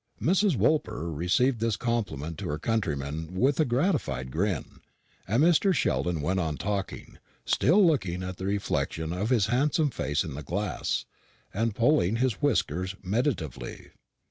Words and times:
Mrs. 0.19 0.55
Woolper 0.55 1.11
received 1.15 1.59
this 1.59 1.75
compliment 1.77 2.39
to 2.39 2.47
her 2.49 2.57
countrymen 2.57 3.35
with 3.35 3.59
a 3.59 3.65
gratified 3.65 4.31
grin, 4.31 4.79
and 5.27 5.43
Mr. 5.43 5.75
Sheldon 5.75 6.21
went 6.21 6.39
on 6.39 6.57
talking, 6.57 7.19
still 7.45 7.85
looking 7.85 8.23
at 8.23 8.37
the 8.37 8.47
reflection 8.47 9.13
of 9.13 9.29
his 9.29 9.45
handsome 9.53 9.91
face 9.91 10.23
in 10.23 10.33
the 10.33 10.41
glass, 10.41 11.05
and 11.53 11.75
pulling 11.75 12.15
his 12.15 12.41
whiskers 12.41 12.95
meditatively. 13.03 13.91